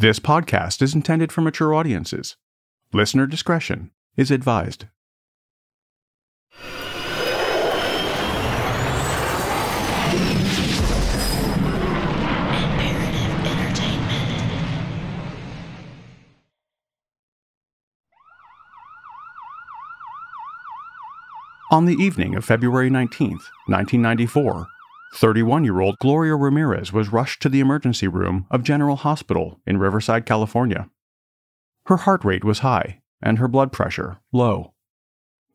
[0.00, 2.36] This podcast is intended for mature audiences.
[2.92, 4.84] Listener discretion is advised.
[21.72, 24.68] On the evening of February 19th, 1994,
[25.14, 29.78] 31 year old Gloria Ramirez was rushed to the emergency room of General Hospital in
[29.78, 30.88] Riverside, California.
[31.86, 34.74] Her heart rate was high and her blood pressure low.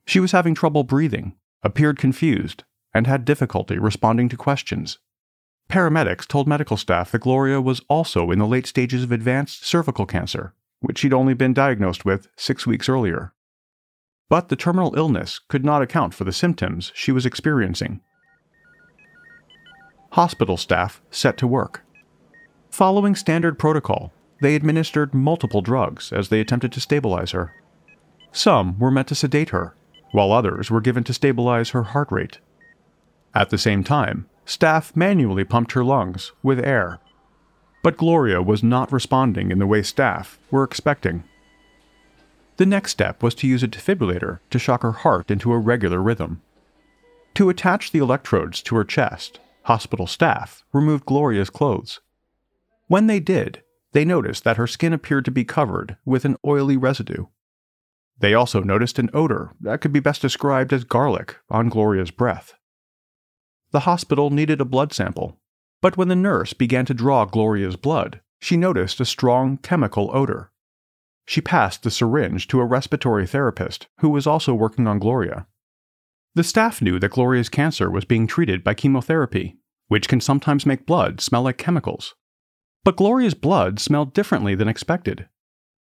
[0.06, 2.64] She was having trouble breathing, appeared confused,
[2.94, 5.00] and had difficulty responding to questions.
[5.70, 10.06] Paramedics told medical staff that Gloria was also in the late stages of advanced cervical
[10.06, 13.34] cancer, which she'd only been diagnosed with six weeks earlier.
[14.30, 18.02] But the terminal illness could not account for the symptoms she was experiencing.
[20.14, 21.84] Hospital staff set to work.
[22.70, 27.56] Following standard protocol, they administered multiple drugs as they attempted to stabilize her.
[28.32, 29.74] Some were meant to sedate her,
[30.12, 32.38] while others were given to stabilize her heart rate.
[33.34, 37.00] At the same time, staff manually pumped her lungs with air.
[37.82, 41.24] But Gloria was not responding in the way staff were expecting.
[42.58, 46.04] The next step was to use a defibrillator to shock her heart into a regular
[46.04, 46.44] rhythm.
[47.34, 52.00] To attach the electrodes to her chest, hospital staff removed Gloria's clothes.
[52.88, 56.78] When they did, they noticed that her skin appeared to be covered with an oily
[56.78, 57.26] residue.
[58.20, 62.54] They also noticed an odor that could be best described as garlic on Gloria's breath.
[63.72, 65.40] The hospital needed a blood sample,
[65.82, 70.52] but when the nurse began to draw Gloria's blood, she noticed a strong chemical odor.
[71.26, 75.48] She passed the syringe to a respiratory therapist who was also working on Gloria.
[76.36, 79.58] The staff knew that Gloria's cancer was being treated by chemotherapy,
[79.88, 82.16] which can sometimes make blood smell like chemicals.
[82.84, 85.28] But Gloria's blood smelled differently than expected.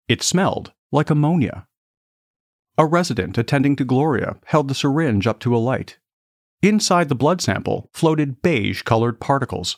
[0.09, 1.67] It smelled like ammonia.
[2.77, 5.99] A resident attending to Gloria held the syringe up to a light.
[6.61, 9.77] Inside the blood sample floated beige colored particles.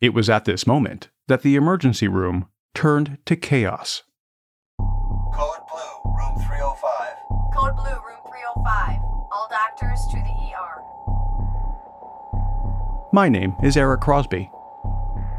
[0.00, 4.02] It was at this moment that the emergency room turned to chaos.
[4.78, 7.16] Code blue, room 305.
[7.54, 9.05] Code blue, room 305.
[9.36, 10.80] All doctors to the ER.
[13.12, 14.50] My name is Eric Crosby.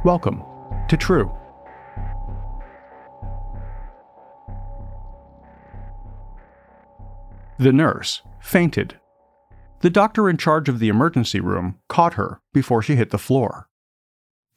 [0.05, 0.43] Welcome
[0.87, 1.35] to True.
[7.57, 8.99] The nurse fainted.
[9.79, 13.67] The doctor in charge of the emergency room caught her before she hit the floor.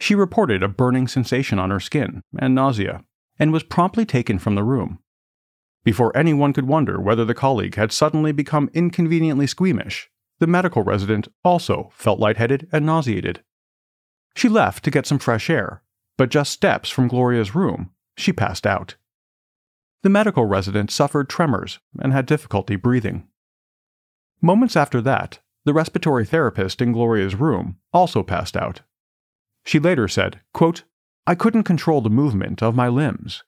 [0.01, 3.05] She reported a burning sensation on her skin and nausea,
[3.39, 4.99] and was promptly taken from the room.
[5.83, 11.29] Before anyone could wonder whether the colleague had suddenly become inconveniently squeamish, the medical resident
[11.45, 13.43] also felt lightheaded and nauseated.
[14.35, 15.83] She left to get some fresh air,
[16.17, 18.97] but just steps from Gloria's room, she passed out.
[20.03, 23.29] The medical resident suffered tremors and had difficulty breathing.
[24.41, 28.81] Moments after that, the respiratory therapist in Gloria's room also passed out.
[29.65, 30.85] She later said, quote,
[31.27, 33.45] I couldn't control the movement of my limbs.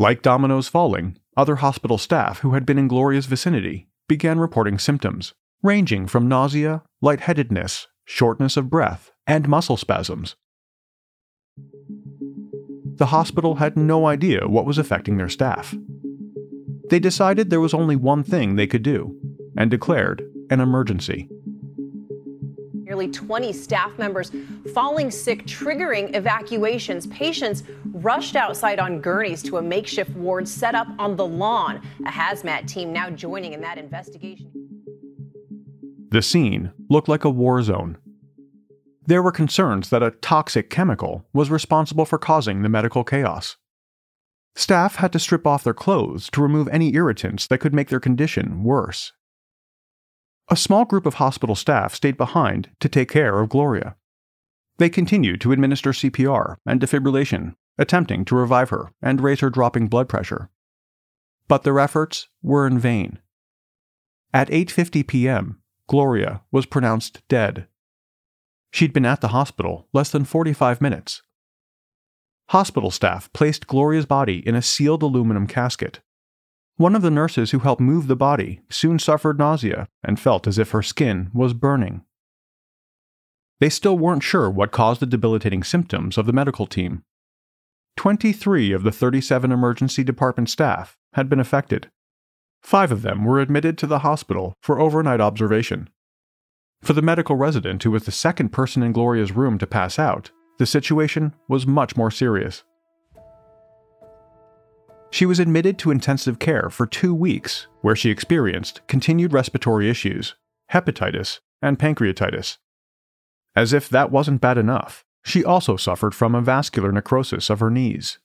[0.00, 5.34] Like dominoes falling, other hospital staff who had been in Gloria's vicinity began reporting symptoms,
[5.60, 10.36] ranging from nausea, lightheadedness, shortness of breath, and muscle spasms.
[12.98, 15.74] The hospital had no idea what was affecting their staff.
[16.90, 19.18] They decided there was only one thing they could do
[19.56, 21.28] and declared an emergency.
[22.98, 24.32] Nearly 20 staff members
[24.74, 27.06] falling sick, triggering evacuations.
[27.06, 31.80] Patients rushed outside on gurneys to a makeshift ward set up on the lawn.
[32.06, 34.50] A hazmat team now joining in that investigation.
[36.10, 37.98] The scene looked like a war zone.
[39.06, 43.56] There were concerns that a toxic chemical was responsible for causing the medical chaos.
[44.56, 48.00] Staff had to strip off their clothes to remove any irritants that could make their
[48.00, 49.12] condition worse.
[50.50, 53.96] A small group of hospital staff stayed behind to take care of Gloria.
[54.78, 59.88] They continued to administer CPR and defibrillation, attempting to revive her and raise her dropping
[59.88, 60.50] blood pressure.
[61.48, 63.18] But their efforts were in vain.
[64.32, 67.66] At 8:50 p.m., Gloria was pronounced dead.
[68.70, 71.22] She'd been at the hospital less than 45 minutes.
[72.50, 76.00] hospital staff placed Gloria's body in a sealed aluminum casket.
[76.78, 80.58] One of the nurses who helped move the body soon suffered nausea and felt as
[80.58, 82.04] if her skin was burning.
[83.58, 87.02] They still weren't sure what caused the debilitating symptoms of the medical team.
[87.96, 91.90] 23 of the 37 emergency department staff had been affected.
[92.62, 95.90] Five of them were admitted to the hospital for overnight observation.
[96.80, 100.30] For the medical resident who was the second person in Gloria's room to pass out,
[100.58, 102.62] the situation was much more serious.
[105.10, 110.34] She was admitted to intensive care for two weeks, where she experienced continued respiratory issues,
[110.72, 112.58] hepatitis, and pancreatitis.
[113.56, 118.18] As if that wasn't bad enough, she also suffered from avascular necrosis of her knees.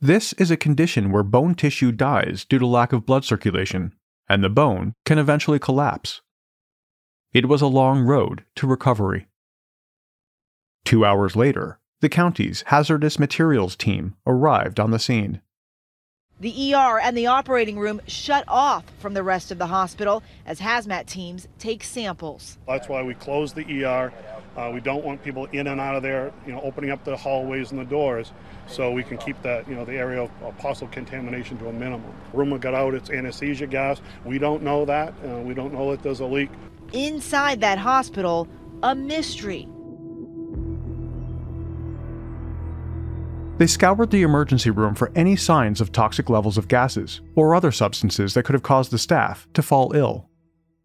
[0.00, 3.94] This is a condition where bone tissue dies due to lack of blood circulation,
[4.28, 6.20] and the bone can eventually collapse.
[7.32, 9.28] It was a long road to recovery.
[10.84, 15.40] Two hours later, the county's hazardous materials team arrived on the scene.
[16.38, 20.60] The ER and the operating room shut off from the rest of the hospital as
[20.60, 22.58] hazmat teams take samples.
[22.68, 24.12] That's why we closed the ER.
[24.54, 27.16] Uh, we don't want people in and out of there, you know, opening up the
[27.16, 28.32] hallways and the doors
[28.66, 31.72] so we can keep that, you know, the area of, of possible contamination to a
[31.72, 32.12] minimum.
[32.34, 34.02] Rumor got out it's anesthesia gas.
[34.26, 35.14] We don't know that.
[35.26, 36.50] Uh, we don't know that there's a leak.
[36.92, 38.46] Inside that hospital,
[38.82, 39.68] a mystery.
[43.58, 47.72] They scoured the emergency room for any signs of toxic levels of gases or other
[47.72, 50.28] substances that could have caused the staff to fall ill.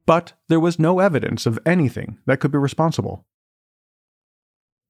[0.06, 3.26] But there was no evidence of anything that could be responsible.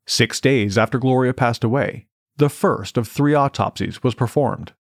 [0.05, 2.07] Six days after Gloria passed away,
[2.37, 4.73] the first of three autopsies was performed.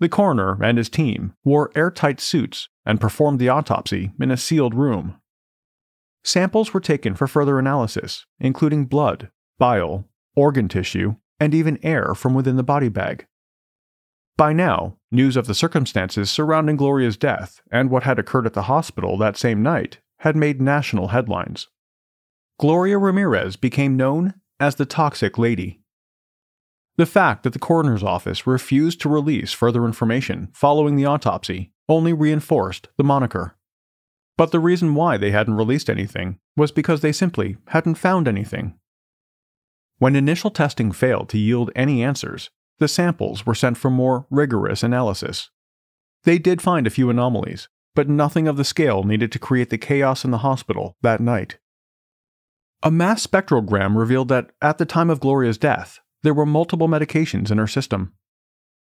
[0.00, 4.74] The coroner and his team wore airtight suits and performed the autopsy in a sealed
[4.74, 5.20] room.
[6.24, 12.34] Samples were taken for further analysis, including blood, bile, organ tissue, and even air from
[12.34, 13.26] within the body bag.
[14.36, 18.62] By now, news of the circumstances surrounding Gloria's death and what had occurred at the
[18.62, 21.68] hospital that same night had made national headlines.
[22.58, 25.80] Gloria Ramirez became known as the Toxic Lady.
[26.96, 32.14] The fact that the coroner's office refused to release further information following the autopsy only
[32.14, 33.56] reinforced the moniker.
[34.38, 38.78] But the reason why they hadn't released anything was because they simply hadn't found anything.
[39.98, 44.82] When initial testing failed to yield any answers, the samples were sent for more rigorous
[44.82, 45.50] analysis.
[46.24, 49.78] They did find a few anomalies, but nothing of the scale needed to create the
[49.78, 51.58] chaos in the hospital that night.
[52.82, 57.50] A mass spectrogram revealed that at the time of Gloria's death, there were multiple medications
[57.50, 58.12] in her system.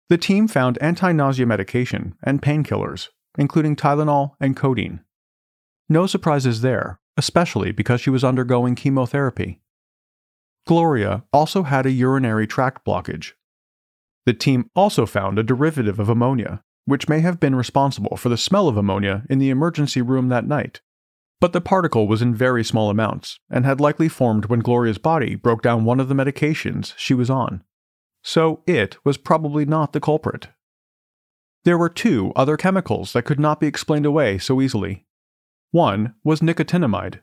[0.10, 5.02] The team found anti nausea medication and painkillers, including Tylenol and codeine.
[5.88, 9.62] No surprises there, especially because she was undergoing chemotherapy.
[10.66, 13.34] Gloria also had a urinary tract blockage.
[14.26, 18.38] The team also found a derivative of ammonia, which may have been responsible for the
[18.38, 20.82] smell of ammonia in the emergency room that night.
[21.40, 25.36] But the particle was in very small amounts and had likely formed when Gloria's body
[25.36, 27.64] broke down one of the medications she was on.
[28.24, 30.48] So it was probably not the culprit.
[31.64, 35.06] There were two other chemicals that could not be explained away so easily.
[35.72, 37.22] One was nicotinamide,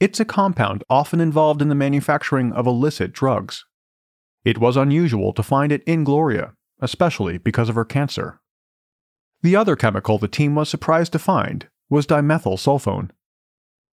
[0.00, 3.64] it's a compound often involved in the manufacturing of illicit drugs.
[4.44, 8.40] It was unusual to find it in Gloria, especially because of her cancer.
[9.42, 13.10] The other chemical the team was surprised to find was dimethyl sulfone.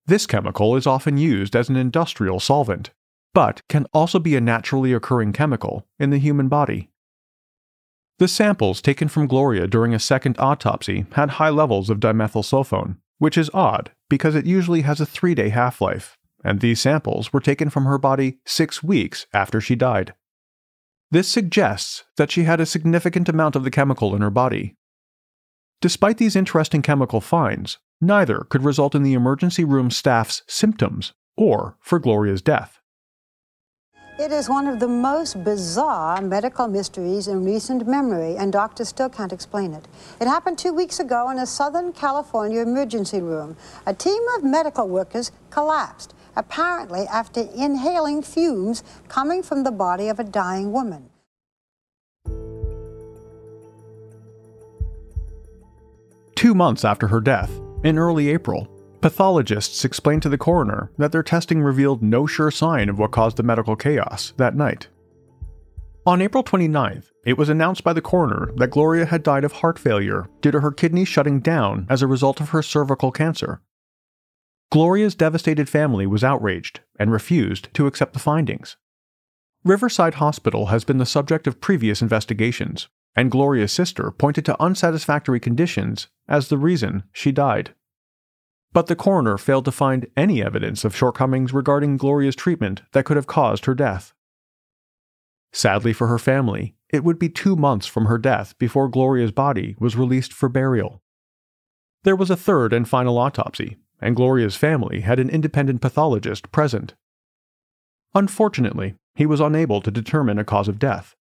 [0.05, 2.89] This chemical is often used as an industrial solvent,
[3.34, 6.89] but can also be a naturally occurring chemical in the human body.
[8.17, 12.98] The samples taken from Gloria during a second autopsy had high levels of dimethyl sulfone,
[13.22, 17.32] which is odd because it usually has a three day half life, and these samples
[17.32, 20.16] were taken from her body six weeks after she died.
[21.12, 24.74] This suggests that she had a significant amount of the chemical in her body.
[25.82, 31.78] Despite these interesting chemical finds, neither could result in the emergency room staff's symptoms or
[31.80, 32.80] for Gloria's death.
[34.22, 39.10] It is one of the most bizarre medical mysteries in recent memory, and doctors still
[39.10, 39.88] can't explain it.
[40.20, 43.58] It happened two weeks ago in a Southern California emergency room.
[43.88, 50.20] A team of medical workers collapsed, apparently after inhaling fumes coming from the body of
[50.20, 51.10] a dying woman.
[56.36, 57.50] Two months after her death,
[57.84, 58.68] in early April,
[59.01, 63.38] Pathologists explained to the coroner that their testing revealed no sure sign of what caused
[63.38, 64.89] the medical chaos that night.
[66.05, 69.79] On April 29th, it was announced by the coroner that Gloria had died of heart
[69.79, 73.62] failure due to her kidneys shutting down as a result of her cervical cancer.
[74.72, 78.77] Gloria's devastated family was outraged and refused to accept the findings.
[79.63, 85.39] Riverside Hospital has been the subject of previous investigations, and Gloria's sister pointed to unsatisfactory
[85.39, 87.74] conditions as the reason she died.
[88.74, 93.18] But the coroner failed to find any evidence of shortcomings regarding Gloria's treatment that could
[93.18, 94.13] have caused her death.
[95.51, 99.75] Sadly for her family, it would be two months from her death before Gloria's body
[99.80, 101.01] was released for burial.
[102.04, 106.96] There was a third and final autopsy, and Gloria's family had an independent pathologist present.
[108.16, 111.16] Unfortunately, he was unable to determine a cause of death.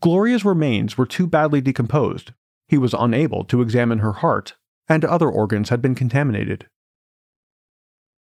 [0.00, 2.32] Gloria's remains were too badly decomposed,
[2.68, 4.56] he was unable to examine her heart,
[4.88, 6.68] and other organs had been contaminated.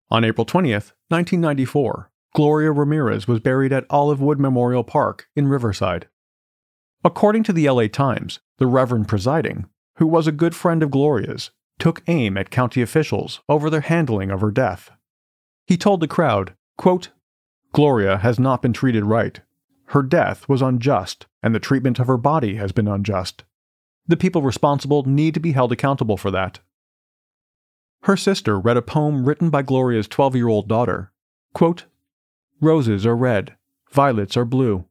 [0.09, 6.07] On April 20th, 1994, Gloria Ramirez was buried at Olivewood Memorial Park in Riverside.
[7.03, 11.51] According to the LA Times, the Reverend presiding, who was a good friend of Gloria's,
[11.77, 14.91] took aim at county officials over their handling of her death.
[15.65, 17.09] He told the crowd, quote,
[17.71, 19.41] Gloria has not been treated right.
[19.87, 23.43] Her death was unjust, and the treatment of her body has been unjust.
[24.09, 26.59] The people responsible need to be held accountable for that.
[28.03, 31.11] Her sister read a poem written by Gloria's 12 year old daughter.
[31.53, 31.85] Quote,
[32.59, 33.55] Roses are red,
[33.91, 34.85] violets are blue.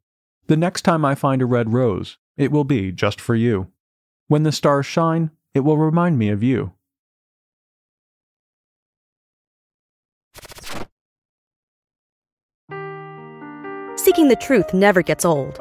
[0.46, 3.72] The next time I find a red rose, it will be just for you.
[4.28, 6.74] When the stars shine, it will remind me of you.
[13.96, 15.60] Seeking the truth never gets old.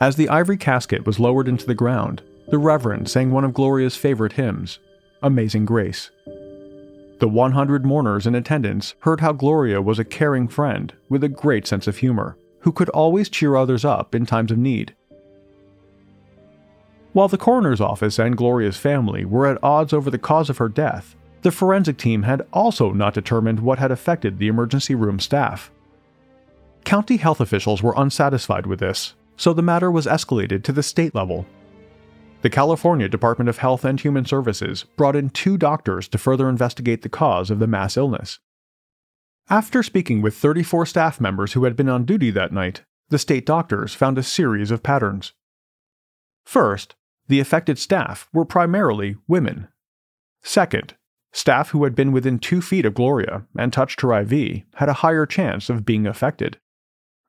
[0.00, 3.96] As the ivory casket was lowered into the ground, the Reverend sang one of Gloria's
[3.96, 4.78] favorite hymns,
[5.22, 6.10] Amazing Grace.
[7.18, 11.66] The 100 mourners in attendance heard how Gloria was a caring friend with a great
[11.66, 14.94] sense of humor, who could always cheer others up in times of need.
[17.14, 20.68] While the coroner's office and Gloria's family were at odds over the cause of her
[20.68, 25.70] death, the forensic team had also not determined what had affected the emergency room staff.
[26.84, 31.14] County health officials were unsatisfied with this so the matter was escalated to the state
[31.14, 31.46] level.
[32.42, 37.02] The California Department of Health and Human Services brought in two doctors to further investigate
[37.02, 38.38] the cause of the mass illness.
[39.48, 43.46] After speaking with 34 staff members who had been on duty that night, the state
[43.46, 45.32] doctors found a series of patterns.
[46.44, 46.94] First,
[47.28, 49.68] the affected staff were primarily women.
[50.42, 50.94] Second,
[51.32, 54.94] staff who had been within two feet of Gloria and touched her IV had a
[54.94, 56.58] higher chance of being affected.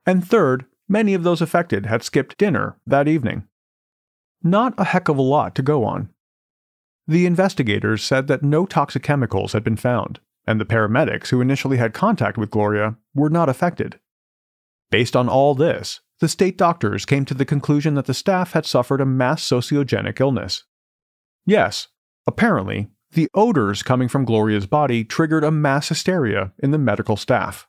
[0.06, 3.48] And third, Many of those affected had skipped dinner that evening.
[4.41, 6.10] Not a heck of a lot to go on.
[7.08, 11.77] The investigators said that no toxic chemicals had been found, and the paramedics who initially
[11.77, 14.00] had contact with Gloria were not affected.
[14.91, 18.65] Based on all this, the state doctors came to the conclusion that the staff had
[18.65, 20.63] suffered a mass sociogenic illness.
[21.46, 21.89] Yes,
[22.25, 27.67] apparently, the odors coming from Gloria's body triggered a mass hysteria in the medical staff.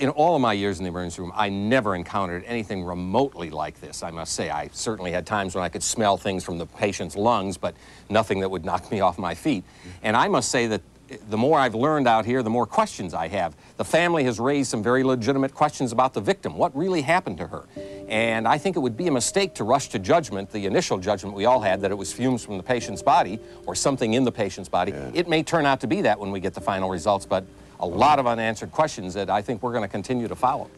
[0.00, 3.82] In all of my years in the emergency room, I never encountered anything remotely like
[3.82, 4.48] this, I must say.
[4.48, 7.74] I certainly had times when I could smell things from the patient's lungs, but
[8.08, 9.62] nothing that would knock me off my feet.
[10.02, 10.80] And I must say that
[11.10, 13.54] eh, the more I've learned out here, the more questions I have.
[13.76, 16.56] The family has raised some very legitimate questions about the victim.
[16.56, 17.66] What really happened to her?
[18.08, 21.36] And I think it would be a mistake to rush to judgment, the initial judgment
[21.36, 24.32] we all had that it was fumes from the patient's body or something in the
[24.32, 24.92] patient's body.
[24.92, 25.10] Yeah.
[25.12, 27.44] It may turn out to be that when we get the final results, but
[27.80, 30.70] a lot of unanswered questions that I think we're going to continue to follow.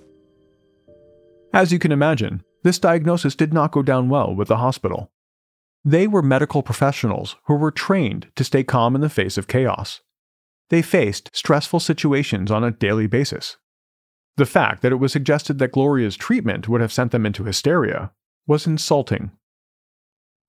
[1.52, 5.10] As you can imagine, this diagnosis did not go down well with the hospital.
[5.84, 10.00] They were medical professionals who were trained to stay calm in the face of chaos.
[10.70, 13.56] They faced stressful situations on a daily basis.
[14.36, 18.12] The fact that it was suggested that Gloria's treatment would have sent them into hysteria
[18.46, 19.32] was insulting.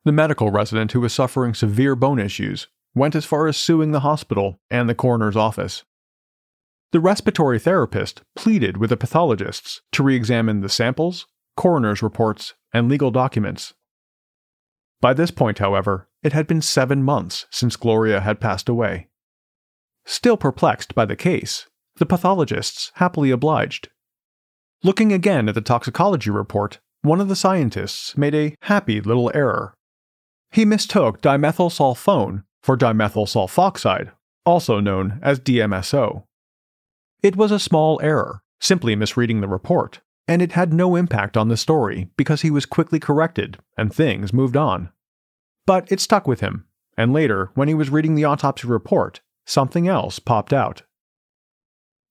[0.06, 4.02] The medical resident who was suffering severe bone issues went as far as suing the
[4.02, 5.84] hospital and the coroner's office.
[6.94, 11.26] The respiratory therapist pleaded with the pathologists to re examine the samples,
[11.58, 13.74] coroner's reports, and legal documents.
[15.02, 19.08] By this point, however, it had been seven months since Gloria had passed away.
[20.06, 23.90] Still perplexed by the case, the pathologists happily obliged.
[24.84, 29.74] Looking again at the toxicology report, one of the scientists made a happy little error.
[30.52, 34.12] He mistook dimethylsulfone for dimethyl sulfoxide,
[34.46, 36.26] also known as DMSO.
[37.24, 41.48] It was a small error, simply misreading the report, and it had no impact on
[41.48, 44.90] the story because he was quickly corrected and things moved on.
[45.66, 46.66] But it stuck with him,
[46.98, 50.82] and later, when he was reading the autopsy report, something else popped out.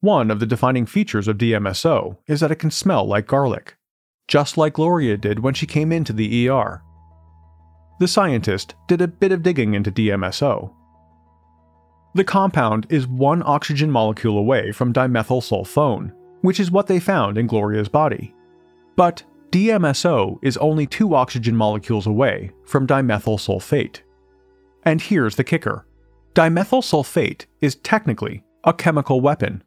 [0.00, 3.76] One of the defining features of DMSO is that it can smell like garlic,
[4.26, 6.82] just like Gloria did when she came into the ER.
[8.00, 10.72] The scientist did a bit of digging into DMSO
[12.14, 17.46] the compound is one oxygen molecule away from dimethylsulfone, which is what they found in
[17.46, 18.34] Gloria's body.
[18.96, 24.00] But DMSO is only two oxygen molecules away from dimethyl sulfate.
[24.84, 25.86] And here's the kicker
[26.34, 29.62] dimethyl sulfate is technically a chemical weapon.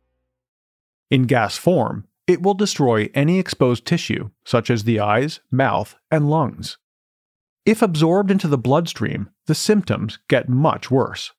[1.11, 6.29] In gas form, it will destroy any exposed tissue, such as the eyes, mouth, and
[6.29, 6.77] lungs.
[7.65, 11.31] If absorbed into the bloodstream, the symptoms get much worse.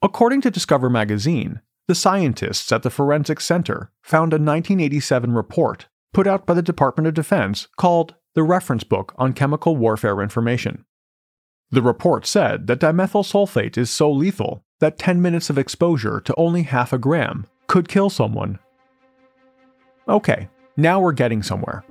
[0.00, 6.28] According to Discover magazine, the scientists at the Forensic Center found a 1987 report put
[6.28, 10.84] out by the Department of Defense called the Reference Book on Chemical Warfare Information.
[11.72, 16.34] The report said that dimethyl sulfate is so lethal that 10 minutes of exposure to
[16.36, 18.60] only half a gram could kill someone.
[20.08, 21.84] Okay, now we're getting somewhere.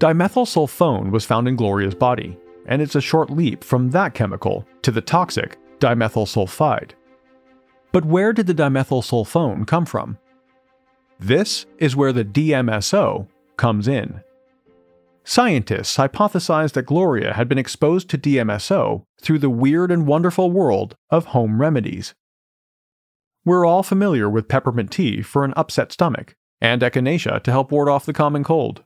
[0.00, 4.90] Dimethylsulfone was found in Gloria's body, and it's a short leap from that chemical to
[4.90, 6.92] the toxic dimethyl sulfide.
[7.92, 10.18] But where did the dimethyl sulfone come from?
[11.18, 14.20] This is where the DMSO comes in.
[15.24, 20.94] Scientists hypothesized that Gloria had been exposed to DMSO through the weird and wonderful world
[21.10, 22.14] of home remedies.
[23.44, 27.88] We're all familiar with peppermint tea for an upset stomach, and echinacea to help ward
[27.88, 28.84] off the common cold.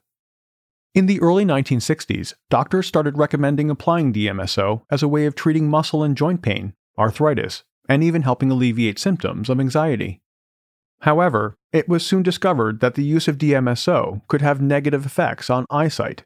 [0.94, 6.02] In the early 1960s, doctors started recommending applying DMSO as a way of treating muscle
[6.02, 10.20] and joint pain arthritis, and even helping alleviate symptoms of anxiety.
[11.00, 15.66] However, it was soon discovered that the use of DMSO could have negative effects on
[15.70, 16.24] eyesight.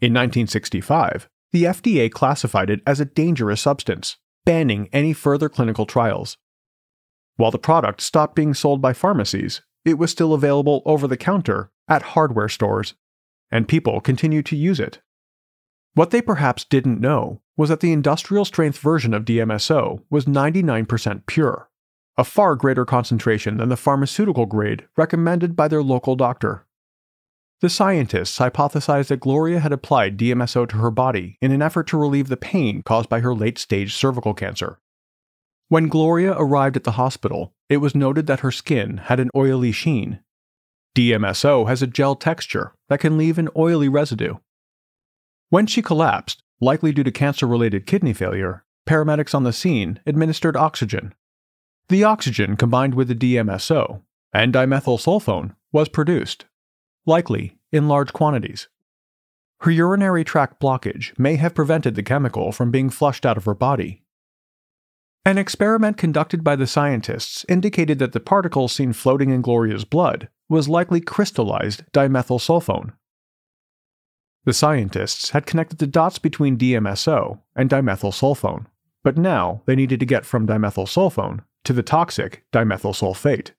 [0.00, 6.36] In 1965, the FDA classified it as a dangerous substance, banning any further clinical trials.
[7.36, 11.70] While the product stopped being sold by pharmacies, it was still available over the counter
[11.88, 12.94] at hardware stores,
[13.50, 15.00] and people continued to use it.
[15.94, 21.26] What they perhaps didn't know was that the industrial strength version of DMSO was 99%
[21.26, 21.68] pure,
[22.16, 26.64] a far greater concentration than the pharmaceutical grade recommended by their local doctor.
[27.60, 31.98] The scientists hypothesized that Gloria had applied DMSO to her body in an effort to
[31.98, 34.78] relieve the pain caused by her late stage cervical cancer.
[35.68, 39.72] When Gloria arrived at the hospital, it was noted that her skin had an oily
[39.72, 40.20] sheen.
[40.96, 44.36] DMSO has a gel texture that can leave an oily residue.
[45.50, 50.56] When she collapsed, likely due to cancer related kidney failure, paramedics on the scene administered
[50.56, 51.14] oxygen.
[51.88, 56.46] The oxygen combined with the DMSO, and dimethyl dimethylsulfone, was produced,
[57.06, 58.68] likely in large quantities.
[59.60, 63.54] Her urinary tract blockage may have prevented the chemical from being flushed out of her
[63.54, 64.02] body.
[65.24, 70.28] An experiment conducted by the scientists indicated that the particle seen floating in Gloria's blood
[70.48, 72.92] was likely crystallized dimethyl dimethylsulfone,
[74.48, 78.64] the scientists had connected the dots between DMSO and dimethyl dimethylsulfone,
[79.04, 83.50] but now they needed to get from dimethyl dimethylsulfone to the toxic dimethyl sulfate.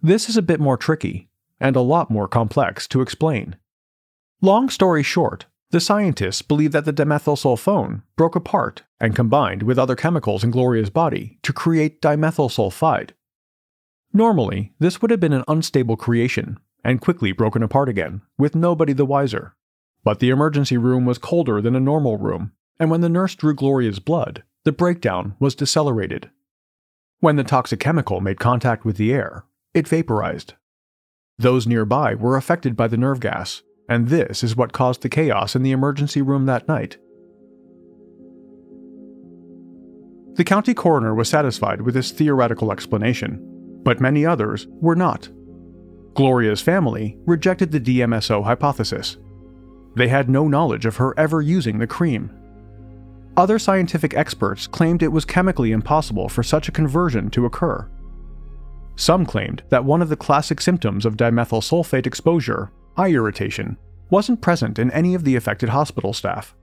[0.00, 1.28] This is a bit more tricky,
[1.60, 3.54] and a lot more complex to explain.
[4.40, 9.78] Long story short, the scientists believe that the dimethyl dimethylsulfone broke apart and combined with
[9.78, 13.10] other chemicals in Gloria's body to create dimethyl sulfide.
[14.12, 18.92] Normally, this would have been an unstable creation and quickly broken apart again, with nobody
[18.92, 19.54] the wiser.
[20.04, 23.54] But the emergency room was colder than a normal room, and when the nurse drew
[23.54, 26.30] Gloria's blood, the breakdown was decelerated.
[27.20, 30.54] When the toxic chemical made contact with the air, it vaporized.
[31.38, 35.54] Those nearby were affected by the nerve gas, and this is what caused the chaos
[35.54, 36.98] in the emergency room that night.
[40.34, 43.38] The county coroner was satisfied with this theoretical explanation,
[43.84, 45.28] but many others were not.
[46.14, 49.16] Gloria's family rejected the DMSO hypothesis
[49.94, 52.30] they had no knowledge of her ever using the cream.
[53.36, 57.88] Other scientific experts claimed it was chemically impossible for such a conversion to occur.
[58.96, 63.78] Some claimed that one of the classic symptoms of dimethyl sulfate exposure, eye irritation,
[64.10, 66.54] wasn't present in any of the affected hospital staff.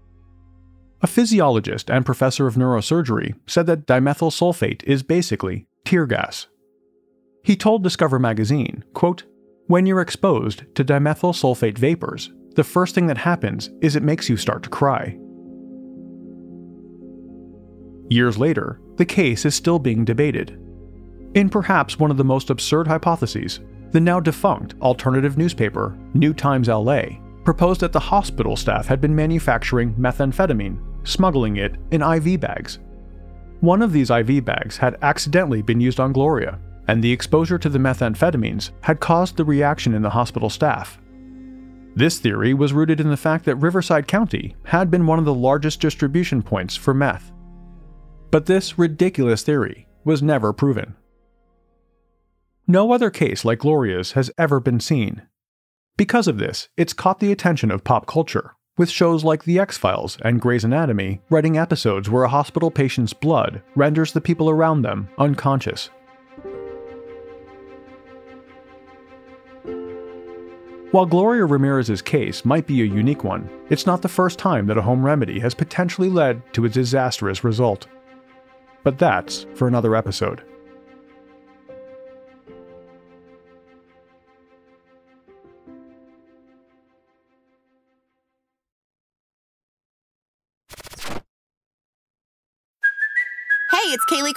[1.01, 6.47] A physiologist and professor of neurosurgery said that dimethyl sulfate is basically tear gas.
[7.43, 9.23] He told Discover magazine, quote,
[9.65, 14.29] "When you're exposed to dimethyl sulfate vapors, the first thing that happens is it makes
[14.29, 15.17] you start to cry."
[18.09, 20.59] Years later, the case is still being debated.
[21.35, 23.59] In perhaps one of the most absurd hypotheses,
[23.91, 29.15] the now defunct alternative newspaper, New Times LA, proposed that the hospital staff had been
[29.15, 32.79] manufacturing methamphetamine, smuggling it in IV bags.
[33.61, 37.69] One of these IV bags had accidentally been used on Gloria, and the exposure to
[37.69, 40.98] the methamphetamines had caused the reaction in the hospital staff.
[41.95, 45.33] This theory was rooted in the fact that Riverside County had been one of the
[45.33, 47.31] largest distribution points for meth.
[48.31, 50.95] But this ridiculous theory was never proven.
[52.67, 55.23] No other case like Gloria's has ever been seen.
[55.97, 59.77] Because of this, it's caught the attention of pop culture, with shows like The X
[59.77, 64.83] Files and Grey's Anatomy writing episodes where a hospital patient's blood renders the people around
[64.83, 65.89] them unconscious.
[70.91, 74.77] While Gloria Ramirez's case might be a unique one, it's not the first time that
[74.77, 77.85] a home remedy has potentially led to a disastrous result.
[78.83, 80.41] But that's for another episode.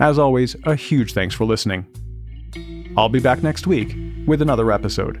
[0.00, 1.86] As always, a huge thanks for listening.
[2.96, 5.20] I'll be back next week with another episode.